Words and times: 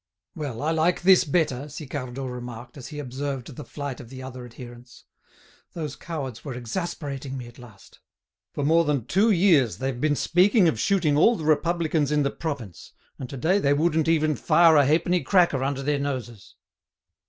"Well, 0.33 0.63
I 0.63 0.71
like 0.71 1.03
this 1.03 1.25
better," 1.25 1.69
Sicardot 1.69 2.27
remarked, 2.27 2.75
as 2.75 2.87
he 2.87 2.97
observed 2.97 3.55
the 3.55 3.63
flight 3.63 3.99
of 3.99 4.09
the 4.09 4.23
other 4.23 4.43
adherents. 4.45 5.03
"Those 5.73 5.95
cowards 5.95 6.43
were 6.43 6.55
exasperating 6.55 7.37
me 7.37 7.45
at 7.45 7.59
last. 7.59 7.99
For 8.55 8.65
more 8.65 8.83
than 8.83 9.05
two 9.05 9.29
years 9.29 9.77
they've 9.77 10.01
been 10.01 10.15
speaking 10.15 10.67
of 10.67 10.79
shooting 10.79 11.17
all 11.17 11.35
the 11.35 11.45
Republicans 11.45 12.11
in 12.11 12.23
the 12.23 12.31
province, 12.31 12.93
and 13.19 13.29
to 13.29 13.37
day 13.37 13.59
they 13.59 13.73
wouldn't 13.73 14.07
even 14.07 14.35
fire 14.35 14.75
a 14.75 14.85
halfpenny 14.87 15.21
cracker 15.21 15.63
under 15.63 15.83
their 15.83 15.99
noses." 15.99 16.55